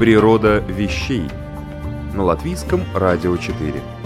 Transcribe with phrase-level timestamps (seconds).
[0.00, 1.28] Природа вещей
[2.14, 3.99] на латвийском радио 4.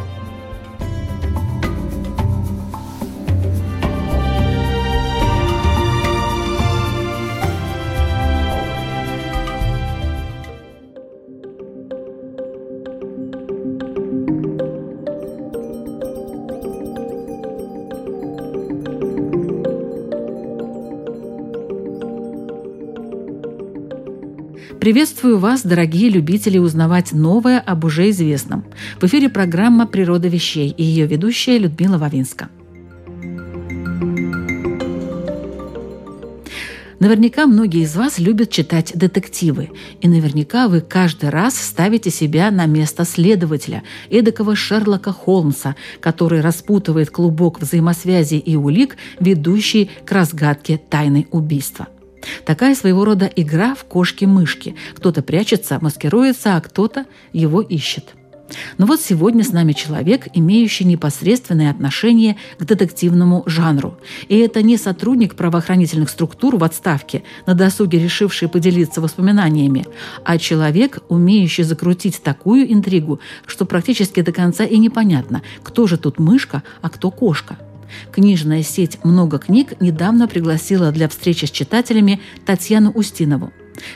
[24.85, 28.67] Приветствую вас, дорогие любители узнавать новое об уже известном.
[29.01, 32.51] В эфире программа «Природа вещей» и ее ведущая Людмила Вавинска.
[36.99, 39.71] Наверняка многие из вас любят читать детективы,
[40.03, 47.09] и наверняка вы каждый раз ставите себя на место следователя, эдакого Шерлока Холмса, который распутывает
[47.09, 51.89] клубок взаимосвязи и улик, ведущий к разгадке тайны убийства.
[52.45, 54.77] Такая своего рода игра в кошки-мышки.
[54.95, 58.15] Кто-то прячется, маскируется, а кто-то его ищет.
[58.79, 63.99] Но вот сегодня с нами человек, имеющий непосредственное отношение к детективному жанру.
[64.29, 69.87] И это не сотрудник правоохранительных структур в отставке, на досуге решивший поделиться воспоминаниями,
[70.25, 76.19] а человек, умеющий закрутить такую интригу, что практически до конца и непонятно, кто же тут
[76.19, 77.59] мышка, а кто кошка.
[78.13, 83.53] Книжная сеть «Много книг» недавно пригласила для встречи с читателями Татьяну Устинову.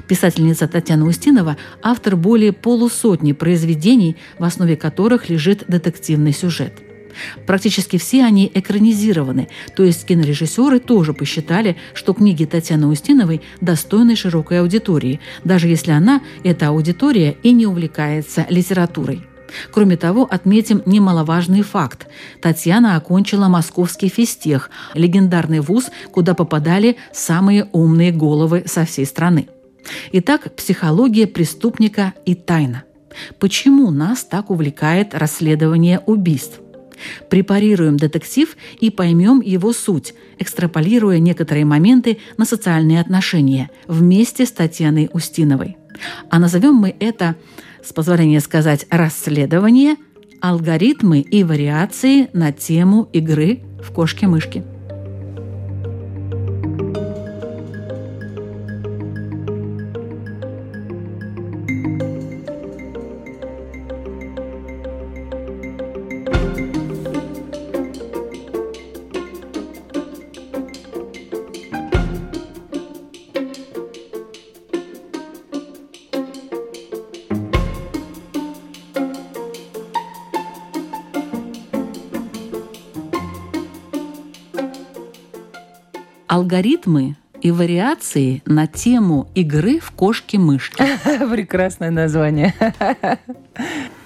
[0.06, 6.72] Писательница Татьяна Устинова– автор более полусотни произведений, в основе которых лежит детективный сюжет.
[7.46, 14.60] Практически все они экранизированы, то есть кинорежиссеры тоже посчитали, что книги Татьяны Устиновой достойны широкой
[14.60, 19.22] аудитории, даже если она, эта аудитория, и не увлекается литературой.
[19.72, 22.06] Кроме того, отметим немаловажный факт.
[22.40, 29.48] Татьяна окончила московский физтех, легендарный вуз, куда попадали самые умные головы со всей страны.
[30.12, 32.84] Итак, психология преступника и тайна.
[33.38, 36.60] Почему нас так увлекает расследование убийств?
[37.30, 45.08] Препарируем детектив и поймем его суть, экстраполируя некоторые моменты на социальные отношения вместе с Татьяной
[45.12, 45.76] Устиновой.
[46.30, 47.36] А назовем мы это
[47.82, 49.96] с позволения сказать, расследование,
[50.40, 54.77] алгоритмы и вариации на тему игры в кошки-мышки.
[86.28, 90.84] Алгоритмы и вариации на тему игры в кошки-мышки.
[91.30, 92.54] Прекрасное название.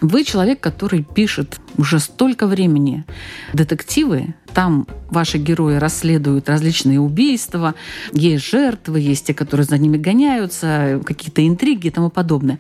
[0.01, 3.05] Вы человек, который пишет уже столько времени
[3.53, 4.35] детективы.
[4.53, 7.75] Там ваши герои расследуют различные убийства,
[8.13, 12.59] есть жертвы, есть те, которые за ними гоняются, какие-то интриги и тому подобное.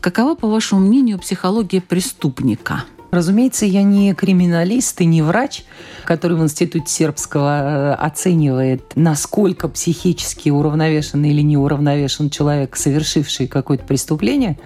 [0.00, 2.84] Какова, по вашему мнению, психология преступника?
[3.12, 5.64] Разумеется, я не криминалист и не врач,
[6.06, 14.58] который в Институте сербского э, оценивает, насколько психически уравновешен или неуравновешен человек, совершивший какое-то преступление.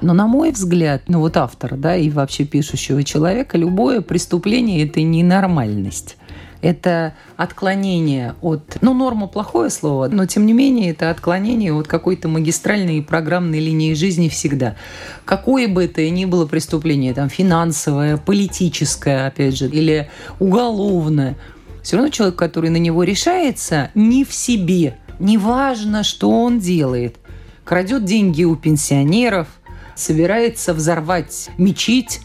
[0.00, 5.02] Но на мой взгляд, ну вот автора, да, и вообще пишущего человека, любое преступление– это
[5.02, 6.16] ненормальность
[6.62, 8.78] это отклонение от...
[8.80, 13.58] Ну, норма– плохое слово, но тем не менее это отклонение от какой-то магистральной и программной
[13.58, 14.76] линии жизни всегда.
[15.24, 20.08] Какое бы это ни было преступление, там, финансовое, политическое, опять же, или
[20.38, 21.36] уголовное,
[21.82, 24.98] все равно человек, который на него решается, не в себе.
[25.18, 27.16] Неважно, что он делает.
[27.64, 29.48] Крадет деньги у пенсионеров,
[29.96, 32.20] собирается взорвать мечеть,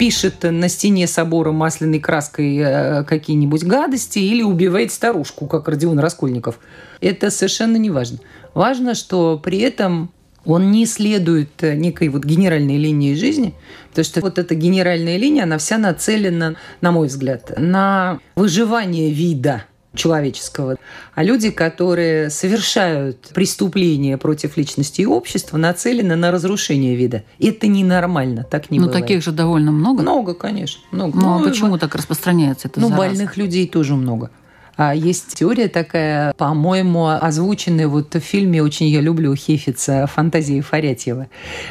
[0.00, 6.58] пишет на стене собора масляной краской э, какие-нибудь гадости или убивает старушку, как Родион Раскольников.
[7.02, 8.16] Это совершенно не важно.
[8.54, 10.10] Важно, что при этом
[10.46, 13.52] он не следует некой вот генеральной линии жизни,
[13.90, 19.66] потому что вот эта генеральная линия, она вся нацелена, на мой взгляд, на выживание вида.
[19.94, 20.76] Человеческого,
[21.14, 27.24] а люди, которые совершают преступления против личности и общества, нацелены на разрушение вида.
[27.40, 29.02] Это ненормально, так не ну, бывает.
[29.02, 30.02] таких же довольно много.
[30.02, 30.80] Много, конечно.
[30.92, 31.18] Много.
[31.18, 33.08] Ну, а почему так распространяется это Ну, зараза?
[33.08, 34.30] больных людей тоже много.
[34.76, 41.26] А есть теория такая, по-моему, озвученная вот в фильме «Очень я люблю» Хефица «Фантазии Фарятьева»,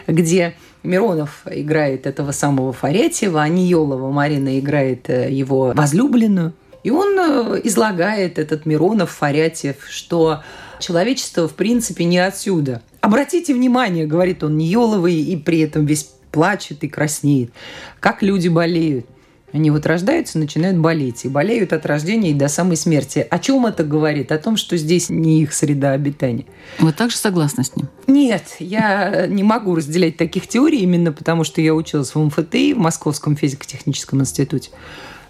[0.05, 6.53] где Миронов играет этого самого Фарятьева, а Ниелова Марина играет э, его возлюбленную.
[6.83, 10.43] И он э, излагает этот Миронов, Фарятьев, что
[10.79, 12.81] человечество в принципе не отсюда.
[13.01, 17.51] Обратите внимание, говорит он Ниеловый, и при этом весь плачет и краснеет,
[17.99, 19.05] как люди болеют.
[19.51, 21.25] Они вот рождаются, начинают болеть.
[21.25, 23.25] И болеют от рождения и до самой смерти.
[23.27, 24.31] О чем это говорит?
[24.31, 26.45] О том, что здесь не их среда обитания.
[26.77, 27.89] Вы также согласны с ним?
[28.05, 32.77] Нет, я не могу разделять таких теорий, именно потому что я училась в МФТИ, в
[32.77, 34.69] Московском физико-техническом институте.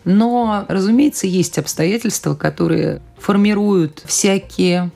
[0.05, 4.91] Но, разумеется, есть обстоятельства, которые формируют всякие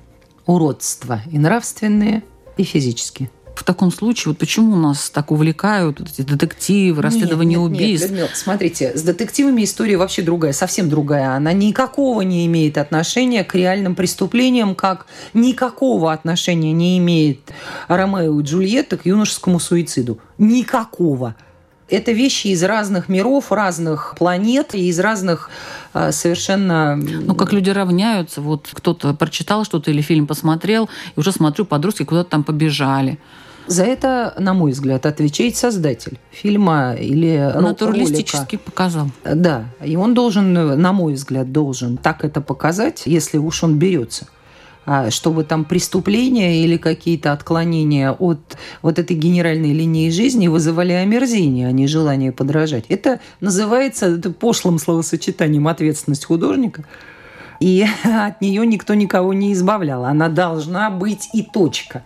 [0.45, 2.23] уродства и нравственные,
[2.57, 3.29] и физические.
[3.55, 8.09] В таком случае, вот почему нас так увлекают вот эти детективы, расследования нет, нет, убийств?
[8.09, 11.35] Нет, Людмила, смотрите, с детективами история вообще другая, совсем другая.
[11.35, 17.51] Она никакого не имеет отношения к реальным преступлениям, как никакого отношения не имеет
[17.87, 20.17] Ромео и Джульетта к юношескому суициду.
[20.39, 21.35] Никакого.
[21.93, 25.51] Это вещи из разных миров, разных планет и из разных
[25.93, 26.95] э, совершенно...
[26.95, 28.41] Ну, как люди равняются.
[28.41, 33.19] Вот кто-то прочитал что-то или фильм посмотрел, и уже смотрю, подростки куда-то там побежали.
[33.67, 38.71] За это, на мой взгляд, отвечает создатель фильма или Натуралистически ролика.
[38.71, 39.11] показал.
[39.23, 44.25] Да, и он должен, на мой взгляд, должен так это показать, если уж он берется
[44.25, 44.29] а
[45.09, 51.71] чтобы там преступления или какие-то отклонения от вот этой генеральной линии жизни вызывали омерзение, а
[51.71, 52.85] не желание подражать.
[52.89, 56.83] Это называется пошлым словосочетанием ответственность художника.
[57.59, 60.05] И от нее никто никого не избавлял.
[60.05, 62.03] Она должна быть и точка.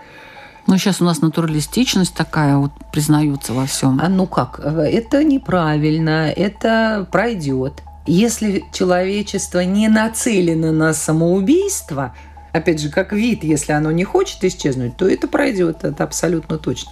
[0.68, 4.00] Ну, сейчас у нас натуралистичность такая, вот признаются во всем.
[4.04, 4.60] А ну как?
[4.60, 7.82] Это неправильно, это пройдет.
[8.06, 12.14] Если человечество не нацелено на самоубийство,
[12.58, 16.92] опять же, как вид, если оно не хочет исчезнуть, то это пройдет, это абсолютно точно.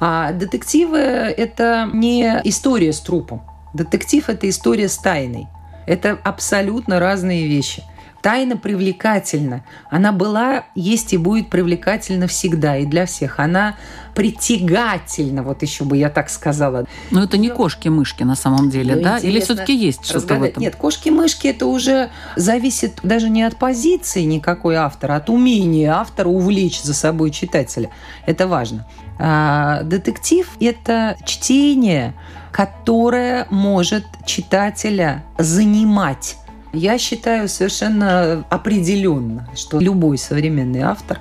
[0.00, 3.42] А детективы– это не история с трупом.
[3.74, 5.46] Детектив– это история с тайной.
[5.86, 7.82] Это абсолютно разные вещи.
[8.26, 9.62] Тайна привлекательна.
[9.88, 13.38] Она была, есть и будет привлекательна всегда и для всех.
[13.38, 13.76] Она
[14.16, 16.86] притягательна, вот еще бы я так сказала.
[17.12, 19.18] Но это не кошки-мышки на самом деле, Ну, да?
[19.18, 20.60] Или все-таки есть что-то в этом?
[20.60, 26.28] Нет, кошки-мышки это уже зависит даже не от позиции никакой автора, а от умения автора
[26.28, 27.90] увлечь за собой читателя.
[28.26, 28.88] Это важно.
[29.20, 32.12] А детектив– это чтение,
[32.50, 36.38] которое может читателя занимать.
[36.72, 41.20] Я считаю совершенно определенно, что любой современный автор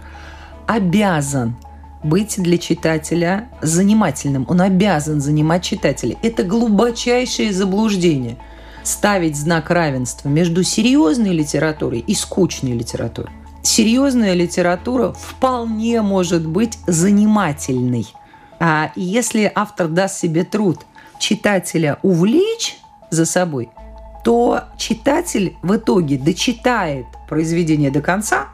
[0.68, 1.56] обязан
[2.04, 4.46] быть для читателя занимательным.
[4.48, 6.18] Он обязан занимать читателя.
[6.22, 8.38] Это глубочайшее заблуждение.
[8.84, 13.32] Ставить знак равенства между серьезной литературой и скучной литературой.
[13.64, 18.08] Серьезная литература вполне может быть занимательной.
[18.60, 20.82] А если автор даст себе труд
[21.18, 22.78] читателя увлечь
[23.10, 23.70] за собой,
[24.26, 28.48] то читатель в итоге дочитает произведение до конца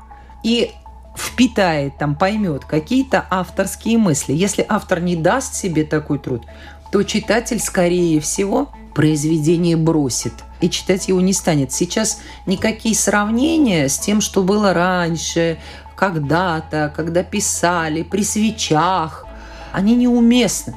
[0.43, 0.71] и
[1.15, 4.33] впитает, там поймет какие-то авторские мысли.
[4.33, 6.43] Если автор не даст себе такой труд,
[6.91, 11.71] то читатель, скорее всего, произведение бросит и читать его не станет.
[11.71, 15.57] Сейчас никакие сравнения с тем, что было раньше,
[15.95, 19.25] когда-то, когда писали, при свечах,
[19.71, 20.75] они неуместны.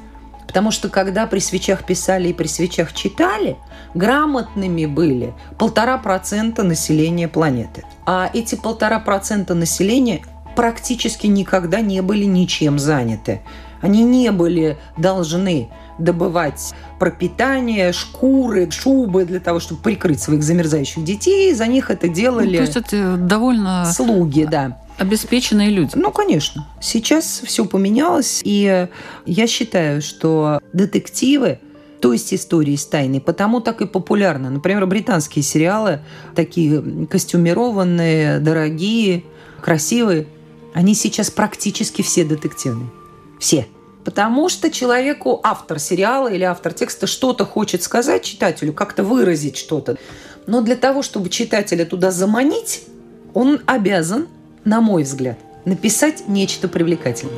[0.54, 3.56] Потому что когда при свечах писали и при свечах читали,
[3.92, 7.82] грамотными были полтора процента населения планеты.
[8.06, 10.22] А эти полтора процента населения
[10.54, 13.40] практически никогда не были ничем заняты.
[13.80, 21.52] Они не были должны добывать пропитание, шкуры, шубы для того, чтобы прикрыть своих замерзающих детей.
[21.52, 24.78] За них это делали Ну, то есть это довольно слуги, да.
[24.98, 25.92] Обеспеченные люди.
[25.94, 26.66] Ну, конечно.
[26.80, 28.88] Сейчас все поменялось, и
[29.26, 31.58] я считаю, что детективы
[32.04, 34.50] то есть истории с тайной, потому так и популярны.
[34.50, 36.00] Например, британские сериалы,
[36.34, 39.24] такие костюмированные, дорогие,
[39.62, 40.26] красивые,
[40.74, 42.90] они сейчас практически все детективные.
[43.40, 43.66] Все.
[44.04, 49.96] Потому что человеку, автор сериала или автор текста, что-то хочет сказать читателю, как-то выразить что-то.
[50.46, 52.82] Но для того, чтобы читателя туда заманить,
[53.32, 54.28] он обязан,
[54.64, 57.34] на мой взгляд, написать нечто привлекательное.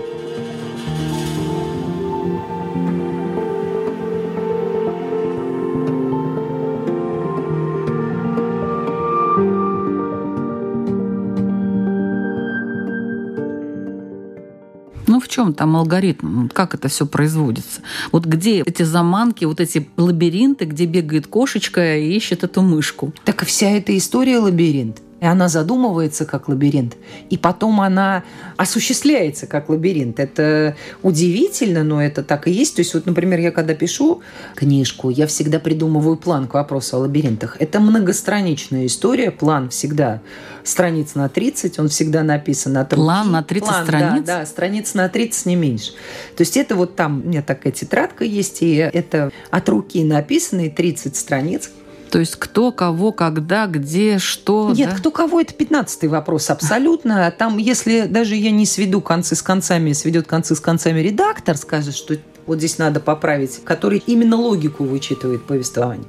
[15.09, 16.49] Ну в чем там алгоритм?
[16.49, 17.80] Как это все производится?
[18.12, 23.12] Вот где эти заманки, вот эти лабиринты, где бегает кошечка и ищет эту мышку?
[23.25, 25.00] Так и вся эта история лабиринт.
[25.20, 26.96] И она задумывается как лабиринт,
[27.30, 28.23] и потом она
[28.58, 30.20] осуществляется как лабиринт.
[30.20, 32.76] Это удивительно, но это так и есть.
[32.76, 34.20] То есть, вот, например, я когда пишу
[34.54, 37.56] книжку, я всегда придумываю план к вопросу о лабиринтах.
[37.61, 40.20] Это многостраничная история, план всегда
[40.64, 42.96] страниц на 30, он всегда написан на руки.
[42.96, 44.25] План на 30 план, страниц?
[44.26, 45.92] Да, да, страниц на 30, не меньше.
[46.37, 50.68] То есть это вот там, у меня такая тетрадка есть, и это от руки написанные
[50.68, 51.70] 30 страниц,
[52.11, 54.73] то есть кто, кого, когда, где, что.
[54.75, 54.97] Нет, да?
[54.97, 57.31] кто, кого, это пятнадцатый вопрос абсолютно.
[57.37, 61.95] Там, если даже я не сведу концы с концами, сведет концы с концами редактор, скажет,
[61.95, 62.15] что
[62.47, 66.07] вот здесь надо поправить, который именно логику вычитывает повествование.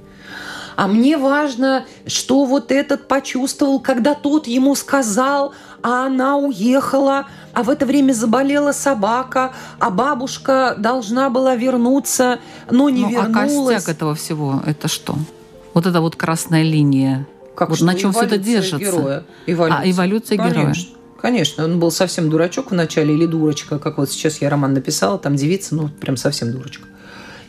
[0.76, 7.64] А мне важно, что вот этот почувствовал, когда тот ему сказал, а она уехала, а
[7.64, 12.40] в это время заболела собака, а бабушка должна была вернуться,
[12.70, 13.74] но не ну, вернулась.
[13.74, 15.16] А костяк этого всего– это что?
[15.78, 17.28] Вот эта вот красная линия.
[17.56, 17.86] Как вот что?
[17.86, 18.80] на чем все это держится?
[18.80, 19.24] Героя.
[19.46, 19.84] Эволюция.
[19.84, 20.60] А, эволюция Конечно.
[20.60, 20.76] героя.
[21.22, 25.36] Конечно, он был совсем дурачок вначале или дурочка, как вот сейчас я роман написала, там
[25.36, 26.88] девица, ну, прям совсем дурочка.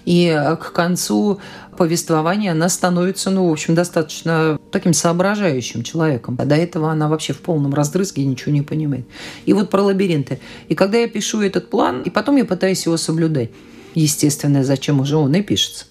[0.04, 1.40] И э, к концу
[1.78, 6.36] повествования она становится, ну, в общем, достаточно таким соображающим человеком.
[6.38, 9.06] А до этого она вообще в полном раздрызге ничего не понимает.
[9.46, 10.38] И вот про лабиринты.
[10.68, 13.52] И когда я пишу этот план, и потом я пытаюсь его соблюдать,
[13.94, 15.86] естественно, зачем уже он и пишется.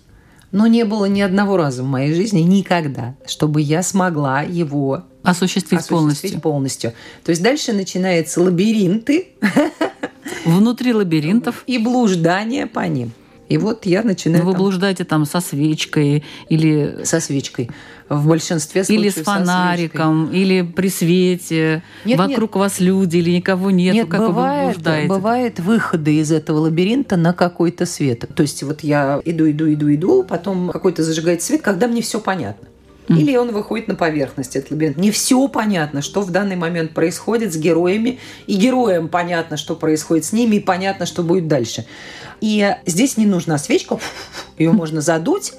[0.51, 5.79] Но не было ни одного раза в моей жизни никогда, чтобы я смогла его осуществить,
[5.81, 6.41] осуществить полностью.
[6.41, 6.93] полностью.
[7.23, 9.29] То есть дальше начинаются лабиринты.
[10.45, 11.63] Внутри лабиринтов.
[11.67, 13.11] И блуждание по ним.
[13.49, 14.43] И вот я начинаю...
[14.43, 14.61] Вы там...
[14.61, 17.03] блуждаете там со свечкой или...
[17.03, 17.69] Со свечкой.
[18.09, 21.83] В большинстве случаев Или с фонариком, или при свете.
[22.05, 22.59] Нет, Вокруг нет.
[22.59, 23.95] вас люди или никого нет.
[23.95, 25.07] Нет, как бывает, вы блуждаете?
[25.09, 28.25] бывает выходы из этого лабиринта на какой-то свет.
[28.33, 32.21] То есть вот я иду, иду, иду, иду, потом какой-то зажигает свет, когда мне все
[32.21, 32.67] понятно.
[33.09, 34.97] Или он выходит на поверхность, этот лабиринт.
[34.97, 40.25] Не все понятно, что в данный момент происходит с героями, и героям понятно, что происходит
[40.25, 41.85] с ними, и понятно, что будет дальше.
[42.41, 43.99] И здесь не нужна свечка,
[44.57, 45.53] ее можно задуть,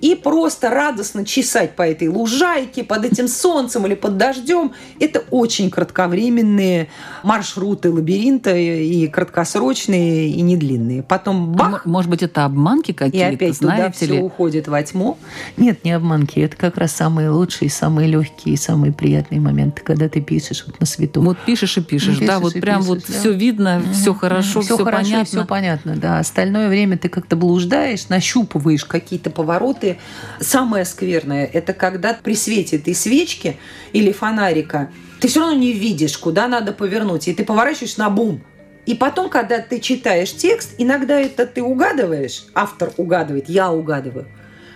[0.00, 4.72] и просто радостно чесать по этой лужайке, под этим солнцем или под дождем.
[5.00, 6.88] Это очень кратковременные
[7.22, 11.02] маршруты лабиринта и краткосрочные, и не длинные.
[11.02, 11.86] Потом бах!
[11.86, 13.92] Может быть, это обманки какие-то, И опять туда ли?
[13.92, 15.18] все уходит во тьму.
[15.56, 16.38] Нет, не обманки.
[16.40, 20.86] Это как раз самые лучшие, самые легкие, самые приятные моменты, когда ты пишешь вот на
[20.86, 21.22] свету.
[21.22, 23.18] Вот пишешь и пишешь, пишешь да, вот прям пишешь, вот да.
[23.18, 25.24] все видно, все хорошо, все, все хорошо, понятно.
[25.24, 26.18] Все понятно, да.
[26.18, 29.98] Остальное время ты как-то блуждаешь, нащупываешь какие-то повороты, моменты.
[30.40, 33.56] Самое скверное– это когда при свете этой свечки
[33.92, 34.90] или фонарика
[35.20, 38.40] ты все равно не видишь, куда надо повернуть, и ты поворачиваешь на бум.
[38.86, 44.26] И потом, когда ты читаешь текст, иногда это ты угадываешь, автор угадывает, я угадываю.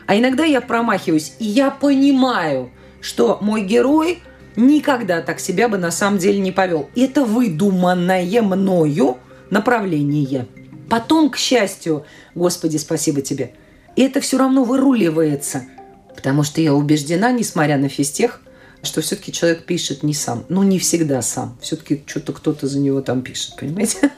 [0.07, 4.19] А иногда я промахиваюсь, и я понимаю, что мой герой
[4.57, 6.91] никогда так себя бы на самом деле не повел.
[6.97, 10.47] Это выдуманное мною направление.
[10.91, 12.05] Потом, к счастью,
[12.35, 13.53] Господи, спасибо тебе,
[13.97, 15.65] и это все равно выруливается.
[16.15, 18.41] Потому что я убеждена, несмотря на физтех,
[18.83, 20.45] что все-таки человек пишет не сам.
[20.49, 21.57] Ну, не всегда сам.
[21.61, 24.11] Все-таки что-то кто-то за него там пишет, понимаете?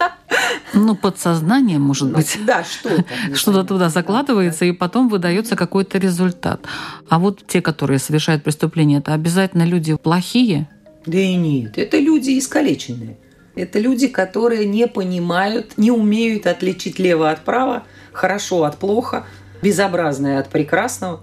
[0.72, 2.36] Ну, подсознание, может ну, быть.
[2.44, 3.04] Да, что-то.
[3.32, 6.64] Что-то туда закладывается, и потом выдается какой-то результат.
[7.08, 10.68] А вот те, которые совершают преступления, это обязательно люди плохие?
[11.06, 11.78] Да и нет.
[11.78, 13.18] Это люди искалеченные.
[13.54, 19.26] Это люди, которые не понимают, не умеют отличить лево от права, хорошо от плохо,
[19.64, 21.20] безобразное от прекрасного.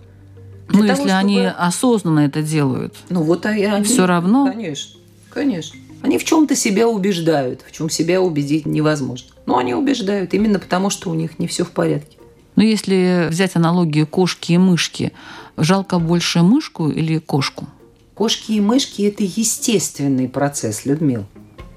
[0.69, 1.11] Ну, если чтобы...
[1.11, 2.95] они осознанно это делают.
[3.09, 3.83] Ну, вот они...
[3.83, 4.47] Все равно?
[4.47, 5.79] Конечно, конечно.
[6.01, 9.29] Они в чем-то себя убеждают, в чем себя убедить невозможно.
[9.45, 12.17] Но они убеждают именно потому, что у них не все в порядке.
[12.55, 15.13] Но если взять аналогию кошки и мышки,
[15.57, 17.67] жалко больше мышку или кошку?
[18.15, 21.25] Кошки и мышки– это естественный процесс, Людмила.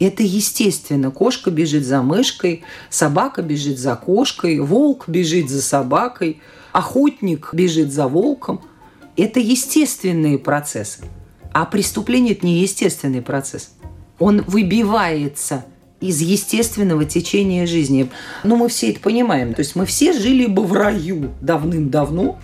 [0.00, 1.10] Это естественно.
[1.10, 6.40] Кошка бежит за мышкой, собака бежит за кошкой, волк бежит за собакой,
[6.72, 8.60] охотник бежит за волком.
[9.16, 11.04] Это естественные процессы.
[11.52, 13.70] А преступление– это не естественный процесс.
[14.18, 15.64] Он выбивается
[16.00, 18.10] из естественного течения жизни.
[18.42, 19.54] Ну, мы все это понимаем.
[19.54, 22.38] То есть мы все жили бы в раю давным-давно,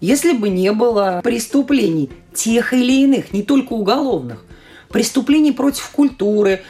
[0.00, 4.44] если бы не было преступлений тех или иных, не только уголовных.
[4.88, 6.62] Преступлений против культуры,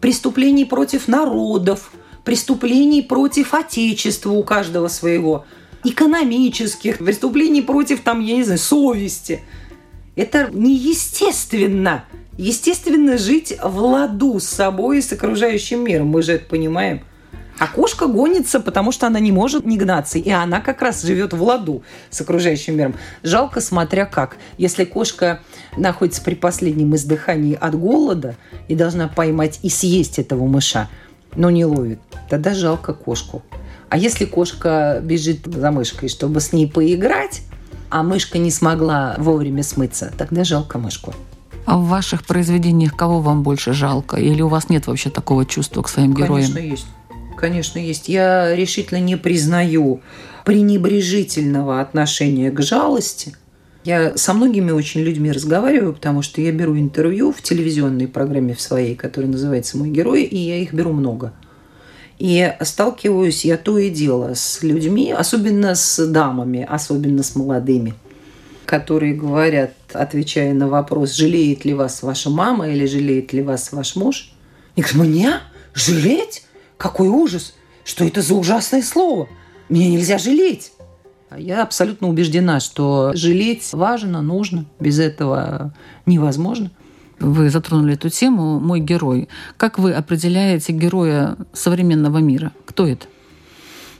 [0.00, 1.92] преступлений против народов,
[2.24, 5.44] преступлений против Отечества у каждого своего,
[5.84, 9.42] экономических, преступлений против, там, я не знаю, совести.
[10.16, 12.04] Это неестественно.
[12.36, 16.08] Естественно жить в ладу с собой и с окружающим миром.
[16.08, 17.02] Мы же это понимаем.
[17.64, 20.18] А кошка гонится, потому что она не может не гнаться.
[20.18, 22.94] И она как раз живет в ладу с окружающим миром.
[23.22, 24.36] Жалко, смотря как.
[24.58, 25.40] Если кошка
[25.78, 28.36] находится при последнем издыхании от голода
[28.68, 30.90] и должна поймать и съесть этого мыша,
[31.36, 33.42] но не ловит, тогда жалко кошку.
[33.88, 37.40] А если кошка бежит за мышкой, чтобы с ней поиграть,
[37.88, 41.14] а мышка не смогла вовремя смыться, тогда жалко мышку.
[41.64, 44.18] А в ваших произведениях кого вам больше жалко?
[44.18, 46.52] Или у вас нет вообще такого чувства к своим героям?
[46.52, 46.86] Конечно, есть.
[47.36, 48.08] Конечно, есть.
[48.08, 50.00] Я решительно не признаю
[50.44, 53.34] пренебрежительного отношения к жалости.
[53.84, 58.60] Я со многими очень людьми разговариваю, потому что я беру интервью в телевизионной программе в
[58.60, 61.32] своей, которая называется «Мой герой», и я их беру много–
[62.18, 67.94] и сталкиваюсь я то и дело с людьми, особенно с дамами, особенно с молодыми,
[68.66, 73.96] которые говорят, отвечая на вопрос, жалеет ли вас ваша мама или жалеет ли вас ваш
[73.96, 74.32] муж.
[74.76, 75.40] И говорят, меня?
[75.74, 76.44] Жалеть?
[76.76, 77.54] Какой ужас!
[77.84, 79.28] Что это за ужасное слово?
[79.68, 80.72] Меня нельзя жалеть.
[81.36, 84.66] Я абсолютно убеждена, что жалеть важно, нужно.
[84.78, 85.74] Без этого
[86.06, 86.70] невозможно
[87.18, 89.28] вы затронули эту тему, мой герой.
[89.56, 92.52] Как вы определяете героя современного мира?
[92.64, 93.06] Кто это?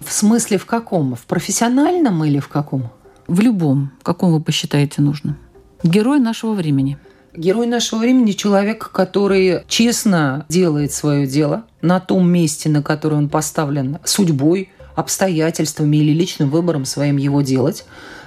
[0.00, 1.14] В смысле в каком?
[1.14, 2.90] В профессиональном или в каком?
[3.26, 5.37] В любом, в каком вы посчитаете нужным.
[5.83, 6.99] Герой нашего времени.
[7.37, 13.29] Герой нашего времени– человек, который честно делает свое дело на том месте, на которое он
[13.29, 17.85] поставлен судьбой, обстоятельствами или личным выбором своим его делать.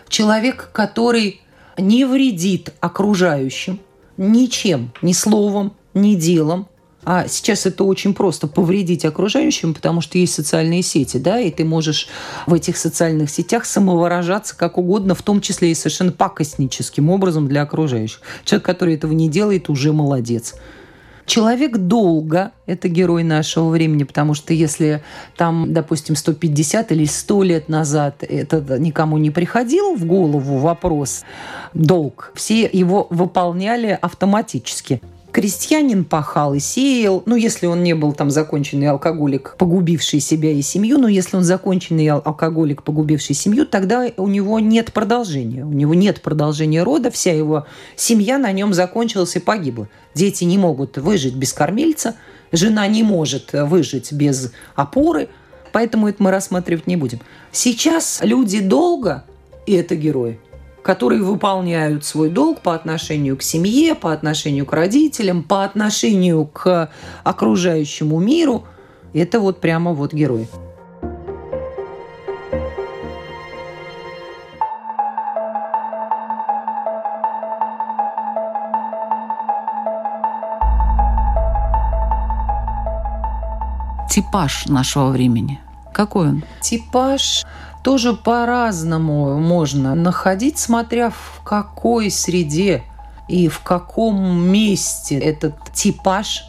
[0.09, 1.39] Человек, который
[1.77, 3.79] не вредит окружающим,
[4.17, 6.67] ничем, ни словом, ни делом.
[7.09, 11.63] А сейчас это очень просто повредить окружающим, потому что есть социальные сети, да, и ты
[11.63, 12.09] можешь
[12.47, 17.61] в этих социальных сетях самовыражаться как угодно, в том числе и совершенно пакостническим образом для
[17.61, 18.19] окружающих.
[18.43, 20.55] Человек, который этого не делает, уже молодец.
[21.25, 25.01] Человек долго– это герой нашего времени, потому что если
[25.37, 31.23] там, допустим, 150 или 100 лет назад это никому не приходил в голову вопрос
[31.73, 35.01] долг, все его выполняли автоматически
[35.37, 40.63] крестьянин пахал и сеял, ну, если он не был там законченный алкоголик, погубивший себя и
[40.63, 45.63] семью, но если он законченный алкоголик, погубивший семью, тогда у него нет продолжения.
[45.63, 49.87] У него нет продолжения рода, вся его семья на нем закончилась и погибла.
[50.15, 52.15] Дети не могут выжить без кормильца,
[52.51, 55.29] жена не может выжить без опоры,
[55.71, 57.19] поэтому это мы рассматривать не будем.
[57.51, 59.23] Сейчас люди долго,
[59.67, 60.39] и это герои,
[60.87, 66.89] которые выполняют свой долг по отношению к семье, по отношению к родителям, по отношению к
[67.25, 68.63] окружающему миру.
[69.13, 70.47] Это вот прямо вот герой.
[84.09, 85.59] Типаж нашего времени.
[85.93, 86.43] Какой он?
[86.61, 87.43] Типаж
[87.83, 92.83] тоже по-разному можно находить, смотря в какой среде
[93.27, 96.43] и в каком месте этот типаж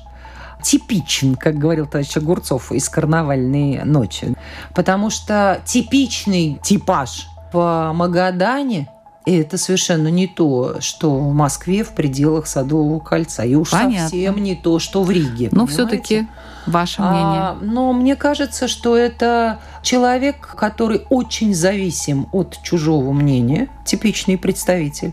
[0.62, 4.34] типичен, как говорил товарищ Огурцов из «Карнавальной ночи».
[4.74, 8.88] Потому что типичный типаж в Магадане
[9.24, 13.44] это совершенно не то, что в Москве в пределах Садового кольца.
[13.44, 14.08] И уж Понятно.
[14.08, 15.48] совсем не то, что в Риге.
[15.52, 16.26] Но все-таки
[16.68, 17.40] ваше мнение.
[17.40, 25.12] А, но мне кажется, что это человек, который очень зависим от чужого мнения, типичный представитель.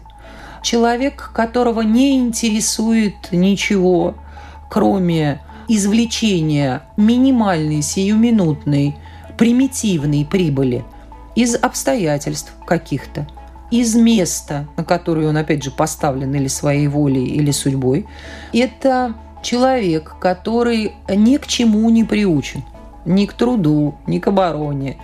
[0.62, 4.16] Человек, которого не интересует ничего,
[4.70, 8.96] кроме извлечения минимальной, сиюминутной,
[9.38, 10.86] примитивной прибыли
[11.36, 13.28] из обстоятельств каких-то–
[13.72, 18.06] из места, на которое он, опять же, поставлен или своей волей, или судьбой.
[18.54, 22.64] Это человек, который ни к чему не приучен,
[23.06, 24.98] ни к труду, ни к обороне,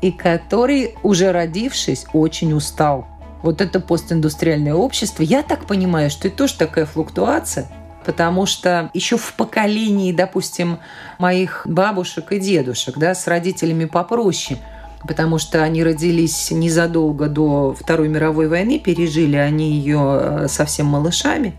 [0.00, 3.06] и который, уже родившись, очень устал.
[3.42, 7.68] Вот это постиндустриальное общество, я так понимаю, что это тоже такая флуктуация,
[8.04, 10.78] потому что еще в поколении, допустим,
[11.18, 14.58] моих бабушек и дедушек, да, с родителями попроще–
[15.06, 21.54] потому что они родились незадолго до Второй мировой войны, пережили они ее э, совсем малышами.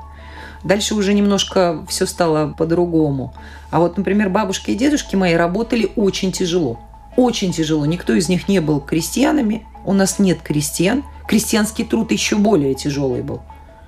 [0.64, 3.34] Дальше уже немножко все стало по-другому.
[3.70, 6.80] А вот, например, бабушки и дедушки мои работали очень тяжело.
[7.16, 7.86] Очень тяжело.
[7.86, 9.66] Никто из них не был крестьянами.
[9.86, 11.04] У нас нет крестьян.
[11.28, 13.42] Крестьянский труд еще более тяжелый был.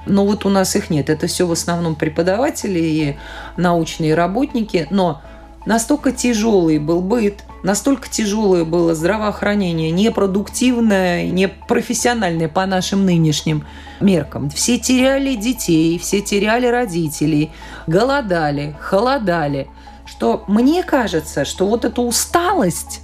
[0.05, 1.09] Но вот у нас их нет.
[1.09, 3.17] Это все в основном преподаватели и
[3.57, 4.87] научные работники.
[4.89, 5.21] Но
[5.65, 13.65] настолько тяжелый был быт, Настолько тяжелое было здравоохранение, непродуктивное, непрофессиональное по нашим нынешним
[13.99, 14.51] меркам.
[14.51, 17.51] Все теряли детей, все теряли родителей,
[17.87, 19.67] голодали, холодали.
[20.05, 23.01] Что мне кажется, что вот эта усталость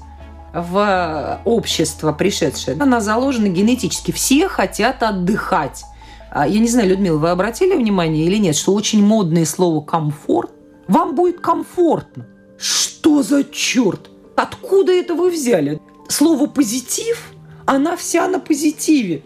[0.53, 4.11] в общество пришедшее, она заложена генетически.
[4.11, 5.85] Все хотят отдыхать.
[6.29, 10.51] А, я не знаю, Людмила, вы обратили внимание или нет, что очень модное слово «комфорт».
[10.87, 12.27] Вам будет комфортно.
[12.59, 14.10] Что за черт?
[14.35, 15.79] Откуда это вы взяли?
[16.07, 17.31] Слово «позитив»,
[17.65, 19.23] она вся на позитиве.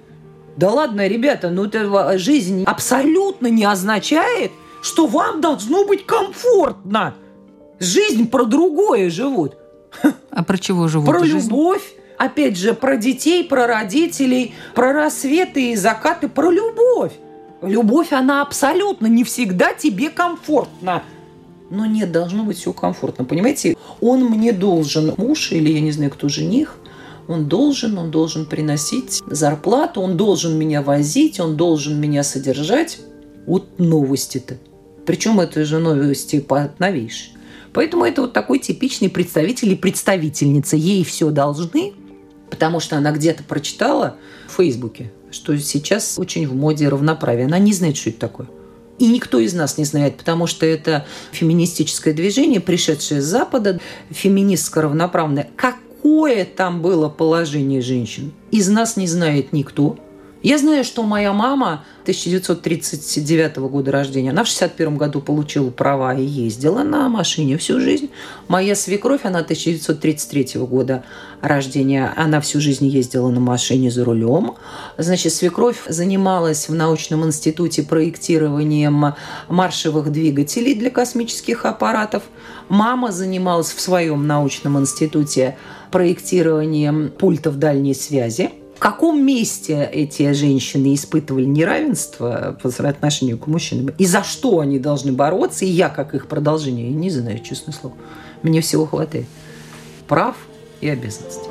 [0.57, 7.15] Да ладно, ребята, ну это жизнь абсолютно не означает, что вам должно быть комфортно.
[7.79, 9.57] Жизнь про другое живут.
[10.29, 11.07] А про чего живут?
[11.07, 11.49] Про жизнь?
[11.49, 11.95] любовь.
[12.17, 17.11] Опять же, про детей, про родителей, про рассветы и закаты, про любовь.
[17.61, 21.03] Любовь, она абсолютно не всегда тебе комфортна.
[21.69, 23.25] Но нет, должно быть все комфортно.
[23.25, 26.77] Понимаете, он мне должен, муж или я не знаю, кто жених,
[27.27, 32.99] он должен, он должен приносить зарплату, он должен меня возить, он должен меня содержать.
[33.47, 34.57] Вот новости-то.
[35.05, 36.45] Причем это же новости
[36.79, 37.35] новейшие.
[37.73, 40.77] Поэтому это вот такой типичный представитель и представительница.
[40.77, 41.93] Ей все должны,
[42.49, 44.15] потому что она где-то прочитала
[44.47, 47.47] в Фейсбуке, что сейчас очень в моде равноправие.
[47.47, 48.47] Она не знает, что это такое.
[48.97, 53.79] И никто из нас не знает, потому что это феминистическое движение, пришедшее с Запада,
[54.09, 55.49] феминистско-равноправное.
[55.55, 58.31] Какое там было положение женщин?
[58.51, 59.97] Из нас не знает никто.
[60.45, 66.23] Я знаю, что моя мама 1939 года рождения, она в 61 году получила права и
[66.23, 68.11] ездила на машине всю жизнь.
[68.47, 71.03] Моя свекровь, она 1933 года
[71.41, 74.53] рождения, она всю жизнь ездила на машине за рулем.
[74.99, 79.15] Значит, свекровь занималась в научном институте проектированием
[79.49, 82.21] маршевых двигателей для космических аппаратов.
[82.69, 85.57] Мама занималась в своем научном институте
[85.89, 88.51] проектированием пультов дальней связи.
[88.75, 93.93] В каком месте эти женщины испытывали неравенство по отношению к мужчинам?
[93.97, 95.65] И за что они должны бороться?
[95.65, 97.95] И я, как их продолжение, не знаю, честное слово.
[98.43, 99.25] Мне всего хватает.
[100.07, 100.35] Прав
[100.81, 101.49] и обязанностей.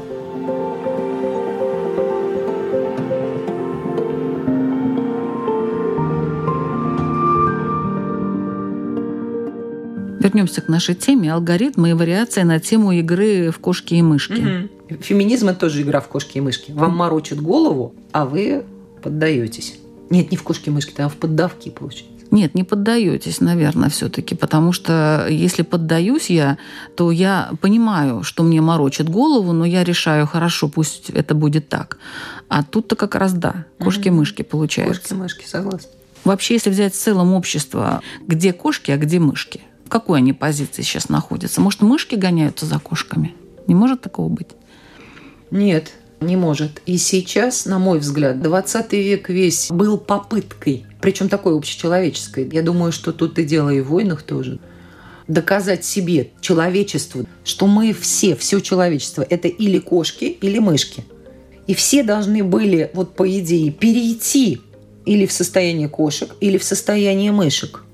[10.20, 11.32] Вернемся к нашей теме.
[11.32, 14.32] Алгоритмы и вариации на тему игры в кошки и мышки.
[14.32, 14.68] Угу.
[14.88, 16.72] Феминизм– это тоже игра в кошки и мышки.
[16.72, 18.64] Вам морочат голову, а вы
[19.02, 19.78] поддаетесь.
[20.10, 22.12] Нет, не в кошки и мышки, там в поддавки получается.
[22.30, 26.58] Нет, не поддаетесь, наверное, все-таки, потому что если поддаюсь я,
[26.96, 31.98] то я понимаю, что мне морочит голову, но я решаю, хорошо, пусть это будет так.
[32.48, 35.00] А тут-то как раз да, кошки-мышки получается.
[35.00, 35.90] Кошки-мышки, согласна.
[36.24, 40.82] Вообще, если взять в целом общество, где кошки, а где мышки– в какой они позиции
[40.82, 41.60] сейчас находятся?
[41.60, 43.34] Может, мышки гоняются за кошками?
[43.66, 44.48] Не может такого быть?
[45.50, 46.80] Нет, не может.
[46.86, 52.48] И сейчас, на мой взгляд, 20 век весь был попыткой, причем такой общечеловеческой.
[52.52, 54.58] Я думаю, что тут и дело и в войнах тоже.
[55.28, 61.04] Доказать себе, человечеству, что мы все, все человечество, это или кошки, или мышки.
[61.66, 64.60] И все должны были, вот по идее, перейти
[65.06, 67.84] или в состояние кошек, или в состояние мышек.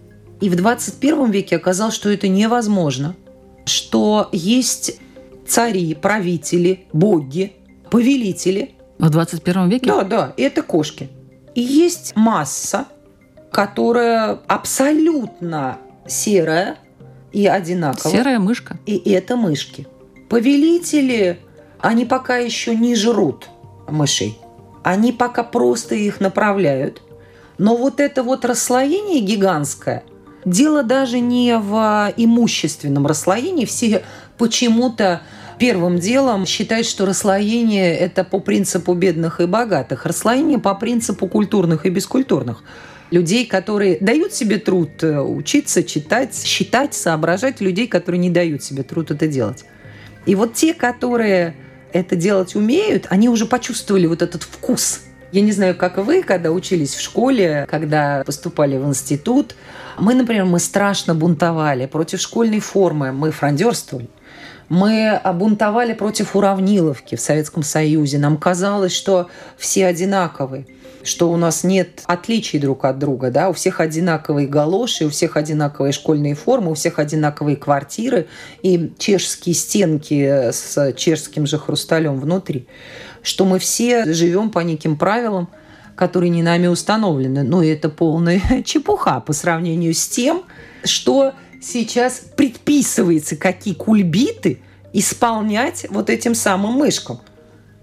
[0.40, 3.14] И в 21 веке оказалось, что это невозможно,
[3.66, 4.98] что есть
[5.46, 7.52] цари, правители, боги,
[7.90, 8.74] повелители.
[8.98, 9.86] В 21 веке?
[9.86, 11.08] Да, да, это кошки.
[11.54, 12.86] И есть масса,
[13.50, 16.76] которая абсолютно серая
[17.32, 18.12] и одинаковая.
[18.12, 18.78] Серая мышка.
[18.86, 19.86] И это мышки.
[20.28, 21.40] Повелители,
[21.80, 23.48] они пока еще не жрут
[23.88, 24.38] мышей.
[24.82, 27.02] Они пока просто их направляют.
[27.58, 30.04] Но вот это вот расслоение гигантское,
[30.44, 33.66] Дело даже не в имущественном расслоении.
[33.66, 34.02] Все
[34.40, 35.20] почему-то
[35.58, 40.06] первым делом считают, что расслоение– это по принципу бедных и богатых.
[40.06, 42.64] Расслоение по принципу культурных и бескультурных.
[43.10, 48.82] Людей, которые дают себе труд э, учиться, читать, считать, соображать, людей, которые не дают себе
[48.82, 49.66] труд это делать.
[50.24, 51.54] И вот те, которые
[51.92, 55.00] это делать умеют, они уже почувствовали вот этот вкус.
[55.32, 59.54] Я не знаю, как вы, когда учились в школе, когда поступали в институт,
[59.98, 64.08] мы, например, мы страшно бунтовали против школьной формы, мы фрондерствовали.
[64.70, 68.18] Мы бунтовали против уравниловки в Советском Союзе.
[68.18, 69.28] Нам казалось, что
[69.58, 70.64] все одинаковые
[71.02, 75.36] что у нас нет отличий друг от друга, да, у всех одинаковые галоши, у всех
[75.36, 78.26] одинаковые школьные формы, у всех одинаковые квартиры
[78.62, 82.66] и чешские стенки с чешским же хрусталем внутри,
[83.22, 85.48] что мы все живем по неким правилам,
[85.96, 87.42] которые не нами установлены.
[87.42, 90.42] Но это полная чепуха по сравнению с тем,
[90.84, 94.60] что сейчас предписывается, какие кульбиты
[94.92, 97.20] исполнять вот этим самым мышкам.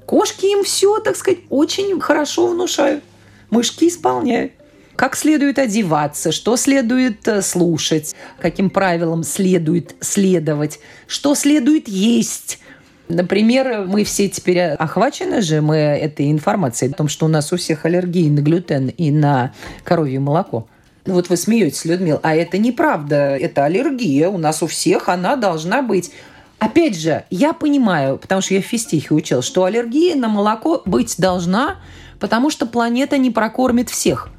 [0.05, 3.03] Кошки им все, так сказать, очень хорошо внушают.
[3.49, 4.53] Мышки исполняют.
[4.95, 12.59] Как следует одеваться, что следует э, слушать, каким правилам следует следовать, что следует есть.
[13.07, 17.57] Например, мы все теперь охвачены же мы этой информацией о том, что у нас у
[17.57, 20.67] всех аллергии на глютен и на коровье молоко.
[21.07, 25.81] Вот вы смеетесь, Людмила, а это неправда, это аллергия, у нас у всех она должна
[25.81, 26.11] быть.
[26.59, 31.15] Опять же, я понимаю, потому что я в физтехе учил, что аллергия на молоко быть
[31.17, 31.77] должна,
[32.19, 34.29] потому что планета не прокормит всех.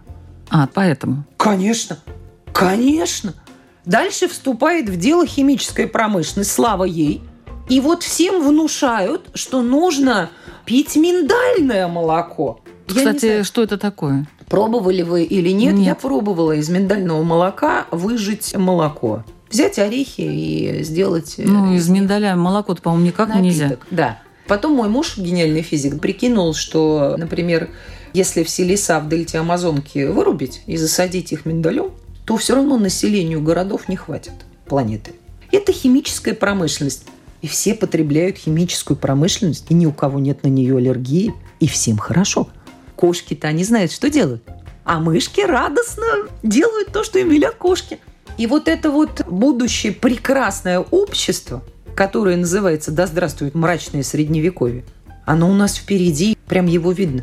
[0.51, 1.25] А, поэтому?
[1.37, 1.99] Конечно,
[2.53, 3.35] конечно.
[3.85, 7.23] Дальше вступает в дело химическая промышленность, слава ей.
[7.69, 10.31] И вот всем внушают, что нужно
[10.65, 12.61] пить миндальное молоко.
[12.87, 14.27] Кстати, что это такое?
[14.49, 15.75] Пробовали вы или нет?
[15.75, 15.87] нет?
[15.87, 21.35] Я пробовала из миндального молока выжать молоко взять орехи и сделать...
[21.39, 23.45] Э, ну, из миндаля молоко по-моему, никак напиток.
[23.45, 23.77] нельзя.
[23.91, 24.23] Да.
[24.47, 27.69] Потом мой муж, гениальный физик, прикинул, что, например,
[28.15, 31.91] если все леса в дельте Амазонки вырубить и засадить их миндалем,
[32.25, 34.33] то все равно населению городов не хватит
[34.67, 35.13] планеты.
[35.53, 37.05] Это химическая промышленность.
[37.41, 41.97] И все потребляют химическую промышленность, и ни у кого нет на нее аллергии, и всем
[41.97, 42.49] хорошо.
[42.99, 44.43] Кошки-то они знают, что делают.
[44.83, 46.05] А мышки радостно
[46.43, 48.01] делают то, что им велят кошки.
[48.39, 51.63] И вот это вот будущее прекрасное общество,
[51.95, 54.85] которое называется «Да здравствует мрачное средневековье»,
[55.25, 57.23] оно у нас впереди, прям его видно.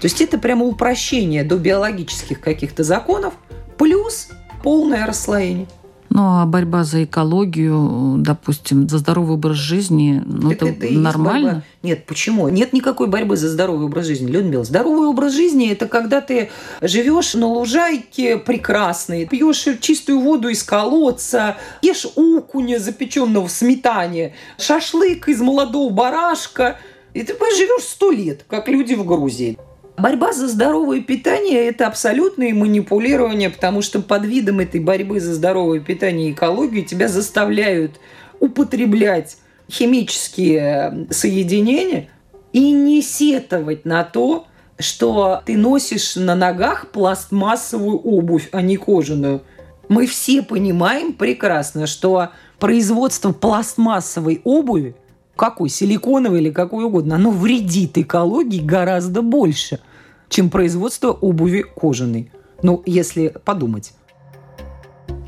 [0.00, 3.34] То есть это прямо упрощение до биологических каких-то законов,
[3.78, 4.28] плюс
[4.64, 5.68] полное расслоение–
[6.14, 11.64] ну, а борьба за экологию, допустим, за здоровый образ жизни, ну, это, это, это нормально?
[11.82, 12.48] Нет, почему?
[12.48, 14.62] Нет никакой борьбы за здоровый образ жизни, Людмила.
[14.62, 16.50] Здоровый образ жизни– это когда ты
[16.82, 25.28] живешь на лужайке прекрасной, пьешь чистую воду из колодца, ешь укуня, запеченного в сметане, шашлык
[25.28, 26.76] из молодого барашка,
[27.14, 29.56] и ты живешь сто лет, как люди в Грузии.
[29.96, 35.80] Борьба за здоровое питание– это абсолютное манипулирование, потому что под видом этой борьбы за здоровое
[35.80, 38.00] питание и экологию тебя заставляют
[38.40, 39.36] употреблять
[39.70, 42.08] химические соединения
[42.52, 44.46] и не сетовать на то,
[44.78, 49.42] что ты носишь на ногах пластмассовую обувь, а не кожаную.
[49.88, 54.96] Мы все понимаем прекрасно, что производство пластмассовой обуви
[55.36, 59.80] какой, силиконовый или какой угодно, оно вредит экологии гораздо больше,
[60.28, 62.30] чем производство обуви кожаной.
[62.62, 63.92] Ну, если подумать.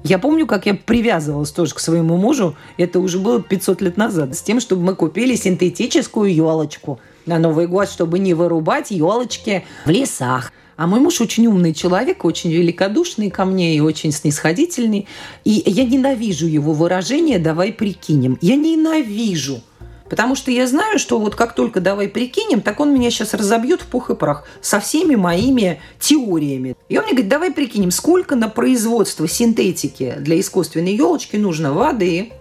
[0.03, 4.37] Я помню, как я привязывалась тоже к своему мужу, это уже было 500 лет назад,
[4.37, 9.91] с тем, чтобы мы купили синтетическую елочку на Новый год, чтобы не вырубать елочки в
[9.91, 10.53] лесах.
[10.77, 15.07] А мой муж очень умный человек, очень великодушный ко мне и очень снисходительный.
[15.45, 18.37] И я ненавижу его выражение «давай прикинем».
[18.43, 19.63] Я ненавижу–
[20.09, 23.83] Потому что я знаю, что вот как только давай прикинем, так он меня сейчас разобьет
[23.83, 26.77] в пух и прах со всеми моими теориями.
[26.89, 32.33] И он мне говорит, давай прикинем, сколько на производство синтетики для искусственной елочки нужно воды,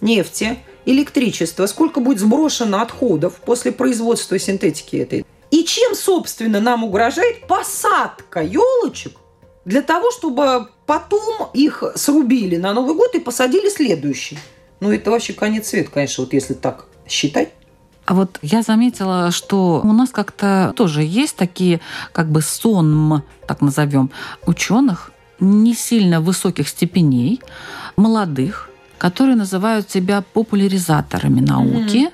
[0.00, 5.24] нефти, электричества, сколько будет сброшено отходов после производства синтетики этой.
[5.50, 9.12] И чем, собственно, нам угрожает посадка елочек
[9.64, 14.38] для того, чтобы потом их срубили на Новый год и посадили следующий.
[14.80, 17.50] Ну, это вообще конец света, конечно, вот если так считать.
[18.04, 21.80] А вот я заметила, что у нас как-то тоже есть такие
[22.12, 24.10] как бы сонм, так назовем,
[24.46, 25.10] ученых
[25.40, 27.40] не сильно высоких степеней,
[27.96, 32.06] молодых, которые называют себя популяризаторами науки.
[32.06, 32.12] Mm-hmm.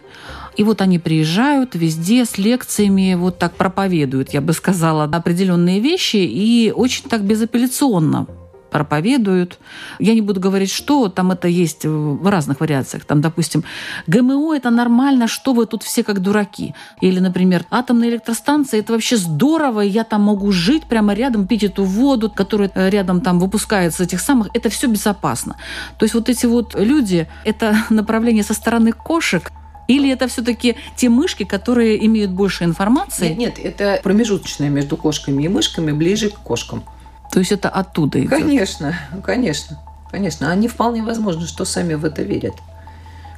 [0.56, 6.16] И вот они приезжают везде с лекциями, вот так проповедуют, я бы сказала, определенные вещи
[6.16, 8.26] и очень так безапелляционно
[8.72, 9.58] проповедуют.
[10.00, 13.04] Я не буду говорить, что там это есть в разных вариациях.
[13.04, 13.64] Там, допустим,
[14.06, 16.74] ГМО– это нормально, что вы тут все как дураки.
[17.00, 21.84] Или, например, атомная электростанция– это вообще здорово, я там могу жить прямо рядом, пить эту
[21.84, 24.48] воду, которая э, рядом там выпускается этих самых.
[24.54, 25.56] Это все безопасно.
[25.98, 29.52] То есть вот эти вот люди– это направление со стороны кошек,
[29.88, 33.28] или это все-таки те мышки, которые имеют больше информации?
[33.34, 36.84] Нет, нет, это промежуточное между кошками и мышками, ближе к кошкам.
[37.32, 38.30] То есть это оттуда идет?
[38.30, 40.50] Конечно, конечно, конечно.
[40.50, 42.54] Они вполне возможно, что сами в это верят.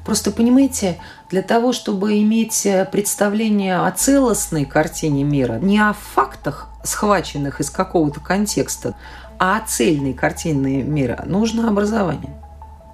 [0.04, 0.98] Просто понимаете,
[1.30, 8.18] для того, чтобы иметь представление о целостной картине мира, не о фактах, схваченных из какого-то
[8.20, 8.96] контекста,
[9.38, 12.34] а о цельной картине мира, нужно образование.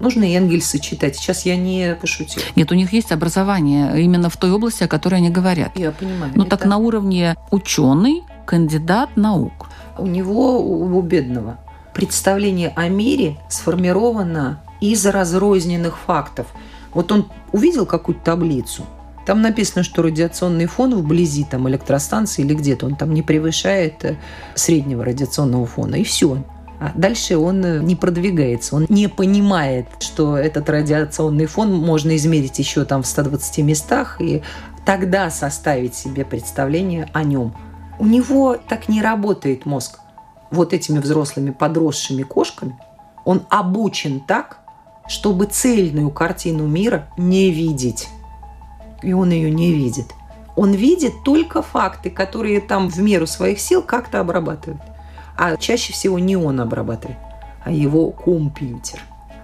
[0.00, 1.16] Нужно Энгельса читать.
[1.16, 2.44] Сейчас я не пошутила.
[2.56, 5.76] Нет, у них есть образование именно в той области, о которой они говорят.
[5.76, 6.32] Я понимаю.
[6.34, 9.68] Ну так на уровне ученый, кандидат наук
[10.00, 11.58] у него, у бедного,
[11.94, 16.46] представление о мире сформировано из разрозненных фактов.
[16.94, 18.84] Вот он увидел какую-то таблицу,
[19.26, 24.16] там написано, что радиационный фон вблизи там, электростанции или где-то, он там не превышает э,
[24.54, 26.42] среднего радиационного фона, и все.
[26.80, 32.58] А дальше он э, не продвигается, он не понимает, что этот радиационный фон можно измерить
[32.58, 34.42] еще там в 120 местах, и
[34.84, 37.54] тогда составить себе представление о нем.
[38.00, 40.00] У него так не работает мозг.
[40.50, 42.76] Вот этими взрослыми подросшими кошками
[43.24, 44.58] он обучен так,
[45.06, 48.08] чтобы цельную картину мира не видеть
[49.02, 50.14] и он ее не видит.
[50.56, 54.80] Он видит только факты, которые там в меру своих сил как-то обрабатывает.
[55.36, 57.18] А чаще всего не он обрабатывает,
[57.64, 59.00] а его компьютер.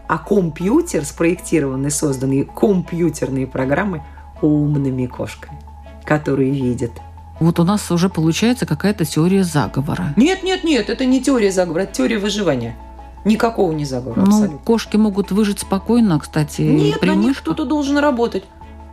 [0.08, 4.02] А компьютер спроектированный, созданный компьютерные программы
[4.42, 5.58] умными кошками,
[6.04, 6.92] которые видят.
[7.38, 10.14] Вот у нас уже получается какая-то теория заговора.
[10.16, 12.76] Нет, нет, нет, это не теория заговора, это теория выживания.
[13.24, 14.20] Никакого не заговора.
[14.20, 14.58] Ну, абсолютно.
[14.58, 16.62] кошки могут выжить спокойно, кстати.
[16.62, 18.44] Нет, при на них кто-то должен работать.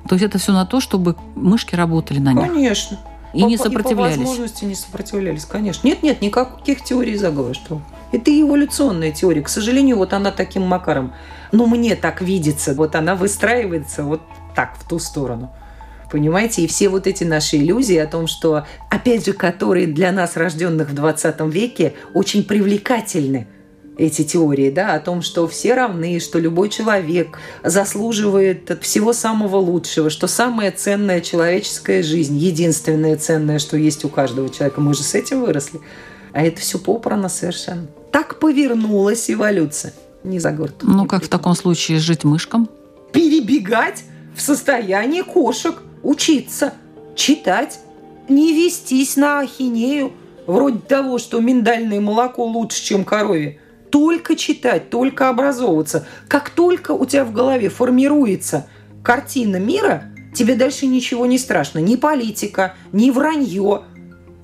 [0.07, 2.51] То есть это все на то, чтобы мышки работали на них?
[2.51, 2.99] Конечно.
[3.33, 4.15] И по, не сопротивлялись?
[4.15, 5.87] И по возможности не сопротивлялись, конечно.
[5.87, 9.41] Нет, нет, никаких теорий заговора, что это эволюционная теория.
[9.41, 11.13] К сожалению, вот она таким макаром,
[11.51, 14.21] ну, мне так видится, вот она выстраивается вот
[14.55, 15.51] так, в ту сторону.
[16.13, 16.61] Понимаете?
[16.61, 20.91] И все вот эти наши иллюзии о том, что, опять же, которые для нас, рожденных
[20.91, 23.47] в 20 веке, очень привлекательны–
[23.97, 30.09] эти теории, да, о том, что все равны, что любой человек заслуживает всего самого лучшего,
[30.09, 34.81] что самая ценная человеческая жизнь, единственное ценное, что есть у каждого человека.
[34.81, 35.79] Мы же с этим выросли.
[36.31, 37.87] А это все попрано совершенно.
[38.11, 39.93] Так повернулась эволюция.
[40.23, 40.71] Не заговор.
[40.81, 42.69] Ну, как в таком случае жить мышкам?
[43.11, 44.03] Перебегать
[44.35, 46.73] в состоянии кошек, учиться,
[47.15, 47.79] читать,
[48.29, 50.13] не вестись на ахинею,
[50.45, 53.59] вроде того, что миндальное молоко лучше, чем коровье
[53.93, 56.07] только читать, только образовываться.
[56.27, 58.65] Как только у тебя в голове формируется
[59.03, 61.77] картина мира, тебе дальше ничего не страшно.
[61.77, 63.83] Ни политика, ни вранье.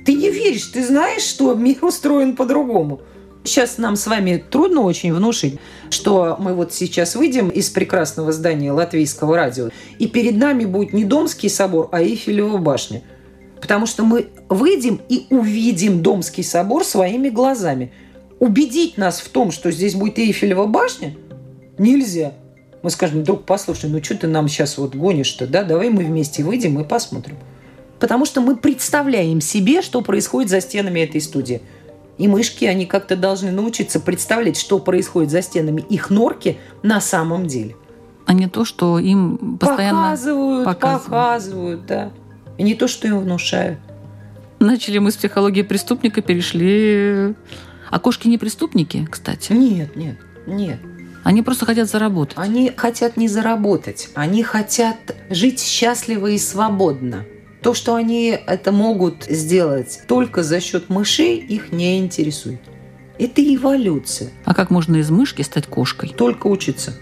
[0.06, 3.02] Ты не веришь, ты знаешь, что мир устроен по-другому.
[3.43, 8.71] Сейчас нам с вами трудно очень внушить, что мы вот сейчас выйдем из прекрасного здания
[8.71, 13.04] латвийского радио, и перед нами будет не Домский собор, а Эйфелева башня.
[13.62, 17.91] Потому что мы выйдем и увидим Домский собор своими глазами–
[18.39, 21.15] убедить нас в том, что здесь будет Эйфелева башня,
[21.78, 22.34] нельзя.
[22.82, 25.63] Мы скажем, друг, послушай, ну что ты нам сейчас вот гонишь-то, да?
[25.63, 27.38] Давай мы вместе выйдем и посмотрим.
[27.99, 31.62] Потому что мы представляем себе, что происходит за стенами этой студии.
[32.19, 37.47] И мышки, они как-то должны научиться представлять, что происходит за стенами их норки на самом
[37.47, 37.75] деле.
[38.27, 42.12] А не то, что им постоянно показывают, показывают, показывают да.
[42.60, 43.79] И не то, что им внушают.
[44.60, 47.34] Начали мы с психологии преступника, перешли
[47.89, 49.51] а кошки не преступники, кстати?
[49.53, 50.79] Нет, нет, нет.
[51.23, 52.38] Они просто хотят заработать.
[52.38, 54.10] Они хотят не заработать.
[54.15, 54.97] Они хотят
[55.29, 57.25] жить счастливо и свободно.
[57.62, 62.62] То, что они это могут сделать только за счет мышей, их не интересует.
[63.17, 64.30] Это эволюция.
[64.45, 66.10] А как можно из мышки стать кошкой?
[66.10, 66.93] Только учиться.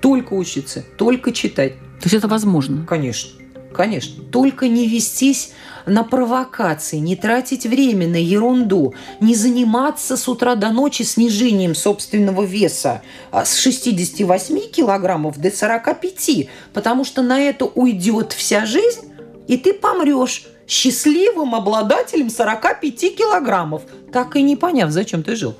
[0.00, 0.84] Только учиться.
[0.96, 1.74] Только читать.
[2.00, 2.84] То есть это возможно?
[2.86, 3.40] Конечно.
[3.72, 4.24] Конечно.
[4.24, 5.52] Только не вестись
[5.86, 12.42] на провокации, не тратить время на ерунду, не заниматься с утра до ночи снижением собственного
[12.42, 19.09] веса а, с 68 килограммов до 45, потому что на это уйдет вся жизнь,
[19.50, 23.82] и ты помрешь счастливым обладателем 45 килограммов,
[24.12, 25.56] так и не поняв, зачем ты жил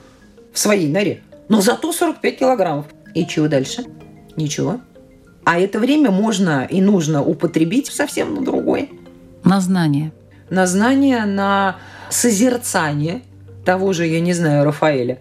[0.52, 1.24] в своей норе.
[1.48, 2.86] Но зато 45 килограммов.
[3.16, 3.84] И чего дальше?
[4.36, 4.80] Ничего.
[5.44, 8.90] А это время можно и нужно употребить совсем на другое.
[9.42, 10.12] На знание.
[10.50, 11.78] На знание, на
[12.10, 13.22] созерцание
[13.64, 15.18] того же, я не знаю, Рафаэля.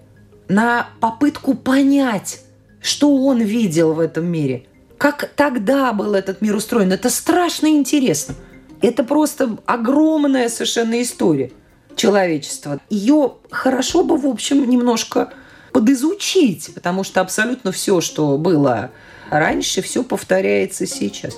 [0.48, 2.42] На попытку понять,
[2.84, 4.68] что он видел в этом мире.
[5.00, 6.94] Как тогда был этот мир устроен.
[6.94, 8.36] Это страшно интересно.
[8.82, 11.52] Это просто огромная совершенно история
[11.96, 12.80] человечества.
[12.90, 15.34] Ее хорошо бы, в общем, немножко
[15.74, 18.92] подизучить, потому что абсолютно все, что было
[19.30, 21.38] раньше, все повторяется сейчас.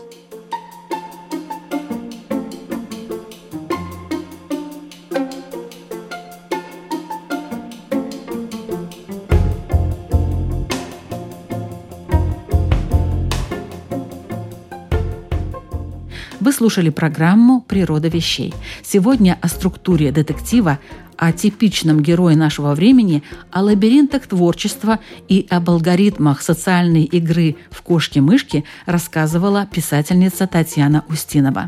[16.61, 18.53] Слушали программу «Природа вещей».
[18.83, 20.77] Сегодня о структуре детектива,
[21.17, 28.63] о типичном герое нашего времени, о лабиринтах творчества и об алгоритмах социальной игры в кошки-мышки
[28.85, 31.67] рассказывала писательница Татьяна Устинова.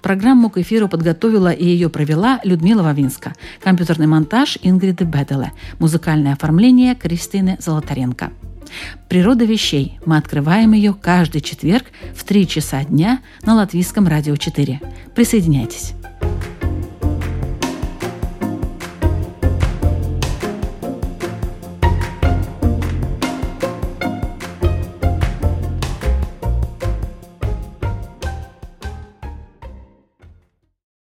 [0.00, 3.34] Программу к эфиру подготовила и ее провела Людмила Вавинска.
[3.62, 5.52] Компьютерный монтаж Ингриды Беделе.
[5.78, 8.32] Музыкальное оформление Кристины Золотаренко.
[9.08, 9.98] «Природа вещей».
[10.04, 14.80] Мы открываем ее каждый четверг в 3 часа дня на Латвийском радио 4.
[15.14, 15.94] Присоединяйтесь.